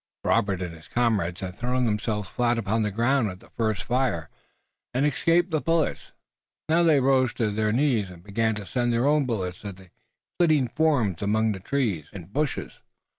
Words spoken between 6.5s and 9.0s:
Now they rose to their knees, and began to send